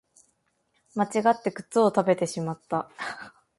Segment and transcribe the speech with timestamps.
[0.95, 2.89] 間違って靴を食べてしまった